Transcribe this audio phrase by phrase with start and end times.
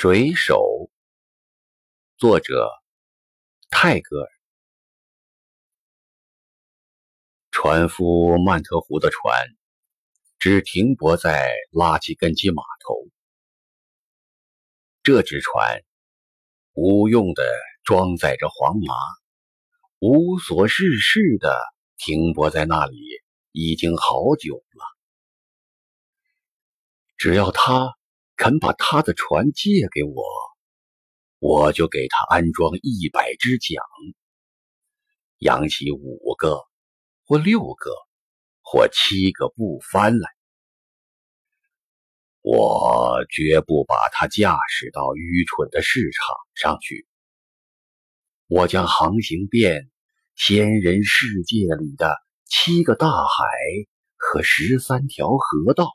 [0.00, 0.92] 水手，
[2.18, 2.70] 作者
[3.68, 4.28] 泰戈尔。
[7.50, 9.44] 船夫曼特湖的船
[10.38, 12.94] 只停泊在拉齐根基码头。
[15.02, 15.82] 这只船
[16.74, 17.42] 无用的
[17.82, 18.94] 装载着黄麻，
[19.98, 21.52] 无所事事的
[21.96, 22.96] 停泊在那里
[23.50, 24.84] 已经好久了。
[27.16, 27.98] 只要他。
[28.38, 30.22] 肯把他的船借给我，
[31.40, 33.82] 我就给他安装一百只桨，
[35.38, 36.62] 扬起五个
[37.24, 37.90] 或六个
[38.62, 40.30] 或七个布帆来。
[42.40, 47.08] 我绝不把他驾驶到愚蠢的市场上去。
[48.46, 49.90] 我将航行遍
[50.36, 53.44] 仙人世界里的七个大海
[54.16, 55.90] 和十三条河道，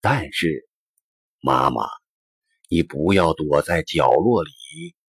[0.00, 0.66] 但是。
[1.46, 1.82] 妈妈，
[2.70, 4.50] 你不要躲在角落里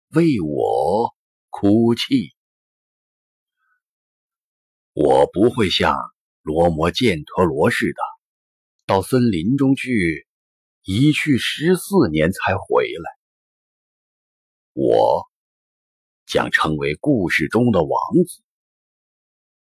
[0.09, 1.15] 为我
[1.51, 2.35] 哭泣。
[4.93, 5.95] 我不会像
[6.43, 8.03] 罗摩犍陀罗似的，
[8.87, 10.27] 到森林中去，
[10.83, 13.11] 一去十四年才回来。
[14.73, 15.29] 我
[16.27, 18.43] 将成为故事中的王子，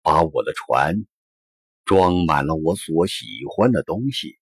[0.02, 0.96] 把我的船
[1.84, 4.40] 装满了我所喜欢的东西。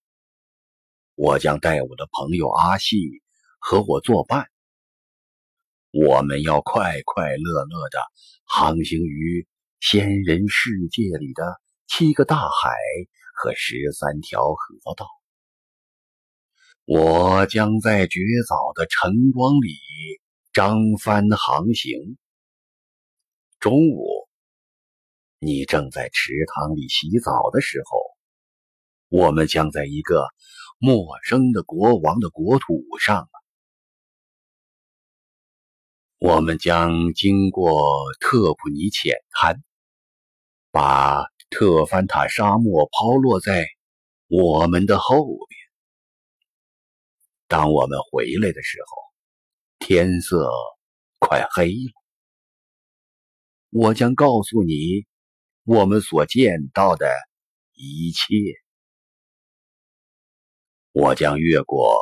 [1.16, 3.22] 我将带我的朋友阿细
[3.59, 4.50] 和我作伴，
[5.92, 8.00] 我们要快快乐乐的
[8.45, 9.47] 航行于
[9.80, 12.75] 仙人世界里的七个大海
[13.36, 15.08] 和十三条河道。
[16.86, 19.77] 我将在绝早的晨光里
[20.52, 22.17] 张帆航行。
[23.59, 24.27] 中午，
[25.38, 28.02] 你正在池塘里洗澡的时候，
[29.09, 30.27] 我们将在一个。
[30.86, 33.30] 陌生的国王的国土上
[36.20, 39.64] 我们将经过特普尼浅滩，
[40.72, 43.66] 把特凡塔沙漠抛落在
[44.27, 45.58] 我们的后边。
[47.48, 48.98] 当我们回来的时候，
[49.80, 50.52] 天色
[51.17, 51.93] 快黑了。
[53.70, 55.05] 我将告诉你
[55.64, 57.10] 我们所见到的
[57.72, 58.62] 一切。
[60.93, 61.98] 我将越过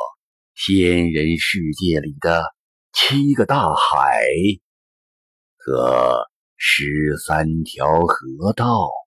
[0.54, 2.44] 仙人世界里的
[2.92, 4.22] 七个大海
[5.56, 9.01] 和十三条河道。